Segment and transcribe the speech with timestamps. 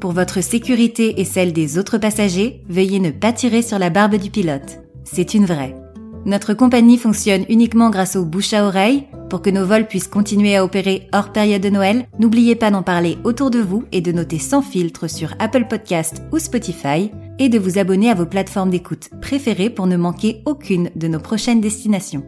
[0.00, 4.14] Pour votre sécurité et celle des autres passagers, veuillez ne pas tirer sur la barbe
[4.14, 4.78] du pilote.
[5.02, 5.74] C'est une vraie.
[6.24, 10.56] Notre compagnie fonctionne uniquement grâce aux bouche à oreille, pour que nos vols puissent continuer
[10.56, 14.12] à opérer hors période de Noël, n'oubliez pas d'en parler autour de vous et de
[14.12, 18.70] noter sans filtre sur Apple Podcast ou Spotify et de vous abonner à vos plateformes
[18.70, 22.24] d'écoute préférées pour ne manquer aucune de nos prochaines destinations.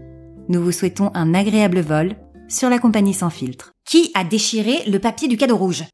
[0.48, 2.16] Nous vous souhaitons un agréable vol
[2.48, 3.72] sur la compagnie sans filtre.
[3.84, 5.84] Qui a déchiré le papier du cadeau rouge?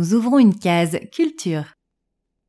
[0.00, 1.74] Nous ouvrons une case culture.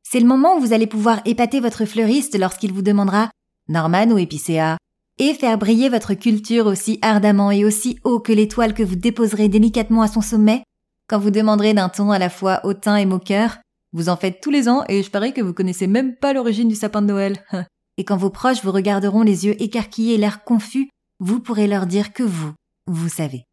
[0.02, 3.30] C'est le moment où vous allez pouvoir épater votre fleuriste lorsqu'il vous demandera
[3.68, 4.78] Norman ou épicéa
[5.18, 9.50] et faire briller votre culture aussi ardemment et aussi haut que l'étoile que vous déposerez
[9.50, 10.62] délicatement à son sommet
[11.10, 13.58] quand vous demanderez d'un ton à la fois hautain et moqueur.
[13.92, 16.68] Vous en faites tous les ans et je parie que vous connaissez même pas l'origine
[16.68, 17.44] du sapin de Noël.
[17.98, 20.88] et quand vos proches vous regarderont les yeux écarquillés et l'air confus,
[21.20, 22.52] vous pourrez leur dire que vous,
[22.86, 23.44] vous savez.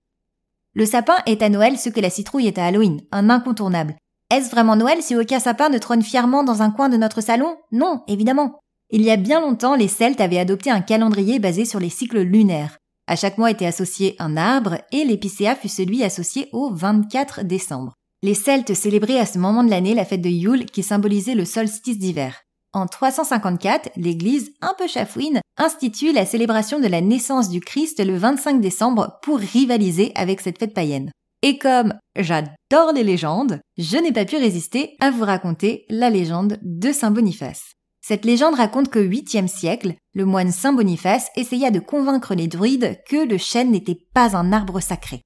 [0.80, 3.98] Le sapin est à Noël ce que la citrouille est à Halloween, un incontournable.
[4.34, 7.58] Est-ce vraiment Noël si aucun sapin ne trône fièrement dans un coin de notre salon?
[7.74, 8.62] Non, évidemment.
[8.90, 12.22] Il y a bien longtemps, les Celtes avaient adopté un calendrier basé sur les cycles
[12.22, 12.78] lunaires.
[13.08, 17.92] À chaque mois était associé un arbre et l'épicéa fut celui associé au 24 décembre.
[18.24, 21.44] Les Celtes célébraient à ce moment de l'année la fête de Yule qui symbolisait le
[21.44, 22.40] solstice d'hiver.
[22.72, 28.16] En 354, l'église, un peu chafouine, institue la célébration de la naissance du Christ le
[28.16, 31.12] 25 décembre pour rivaliser avec cette fête païenne.
[31.42, 36.60] Et comme j'adore les légendes, je n'ai pas pu résister à vous raconter la légende
[36.62, 37.74] de Saint Boniface.
[38.02, 43.00] Cette légende raconte qu'au 8e siècle, le moine Saint Boniface essaya de convaincre les druides
[43.10, 45.22] que le chêne n'était pas un arbre sacré.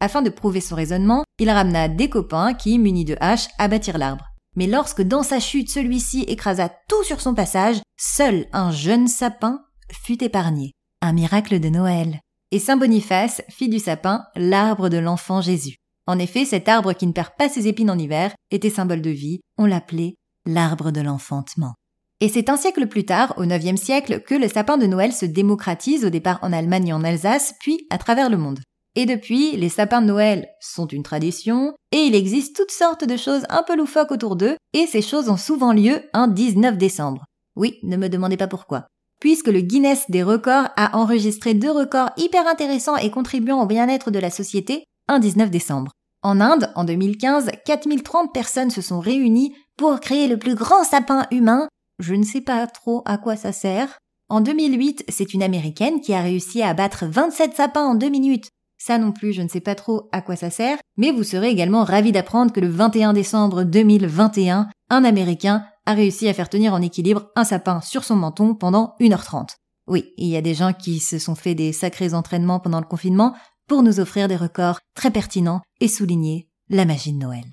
[0.00, 4.29] Afin de prouver son raisonnement, il ramena des copains qui, munis de haches, abattirent l'arbre.
[4.56, 9.60] Mais lorsque dans sa chute celui-ci écrasa tout sur son passage, seul un jeune sapin
[9.92, 10.72] fut épargné.
[11.00, 12.20] Un miracle de Noël.
[12.50, 15.76] Et Saint Boniface fit du sapin l'arbre de l'enfant Jésus.
[16.06, 19.10] En effet, cet arbre qui ne perd pas ses épines en hiver était symbole de
[19.10, 21.74] vie, on l'appelait l'arbre de l'enfantement.
[22.20, 25.24] Et c'est un siècle plus tard, au IXe siècle, que le sapin de Noël se
[25.24, 28.60] démocratise au départ en Allemagne et en Alsace, puis à travers le monde.
[28.96, 33.16] Et depuis, les sapins de Noël sont une tradition, et il existe toutes sortes de
[33.16, 37.24] choses un peu loufoques autour d'eux, et ces choses ont souvent lieu un 19 décembre.
[37.56, 38.86] Oui, ne me demandez pas pourquoi.
[39.20, 44.10] Puisque le Guinness des records a enregistré deux records hyper intéressants et contribuant au bien-être
[44.10, 45.92] de la société un 19 décembre.
[46.22, 51.26] En Inde, en 2015, 4030 personnes se sont réunies pour créer le plus grand sapin
[51.30, 51.68] humain
[52.00, 53.98] je ne sais pas trop à quoi ça sert.
[54.28, 58.48] En 2008, c'est une américaine qui a réussi à abattre 27 sapins en deux minutes.
[58.82, 61.50] Ça non plus, je ne sais pas trop à quoi ça sert, mais vous serez
[61.50, 66.72] également ravi d'apprendre que le 21 décembre 2021, un américain a réussi à faire tenir
[66.72, 69.56] en équilibre un sapin sur son menton pendant 1h30.
[69.86, 72.86] Oui, il y a des gens qui se sont fait des sacrés entraînements pendant le
[72.86, 73.34] confinement
[73.68, 77.44] pour nous offrir des records très pertinents et souligner la magie de Noël.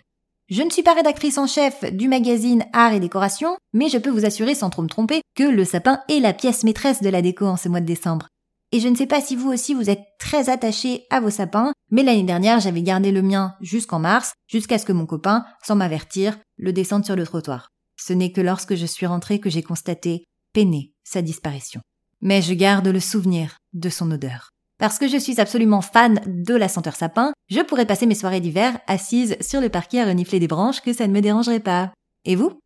[0.49, 4.11] Je ne suis pas rédactrice en chef du magazine Art et Décoration, mais je peux
[4.11, 7.21] vous assurer sans trop me tromper que le sapin est la pièce maîtresse de la
[7.21, 8.29] déco en ce mois de décembre.
[8.73, 11.71] Et je ne sais pas si vous aussi vous êtes très attaché à vos sapins,
[11.89, 15.75] mais l'année dernière j'avais gardé le mien jusqu'en mars, jusqu'à ce que mon copain, sans
[15.75, 17.69] m'avertir, le descende sur le trottoir.
[17.95, 21.79] Ce n'est que lorsque je suis rentrée que j'ai constaté, peiné, sa disparition.
[22.21, 24.49] Mais je garde le souvenir de son odeur.
[24.79, 28.41] Parce que je suis absolument fan de la senteur sapin, je pourrais passer mes soirées
[28.41, 31.93] d'hiver assise sur le parquet à renifler des branches que ça ne me dérangerait pas.
[32.25, 32.59] Et vous?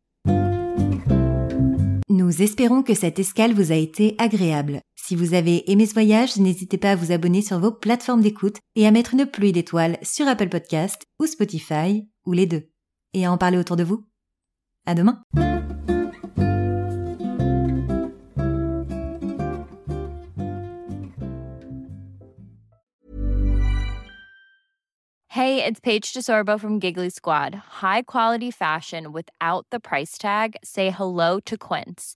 [2.09, 4.81] Nous espérons que cette escale vous a été agréable.
[5.03, 8.57] Si vous avez aimé ce voyage, n'hésitez pas à vous abonner sur vos plateformes d'écoute
[8.75, 12.69] et à mettre une pluie d'étoiles sur Apple Podcast ou Spotify, ou les deux.
[13.15, 14.05] Et à en parler autour de vous.
[14.85, 15.23] À demain!
[25.29, 27.55] Hey, it's Paige DeSorbo from Giggly Squad.
[27.81, 30.55] High quality fashion without the price tag.
[30.63, 32.15] Say hello to Quince.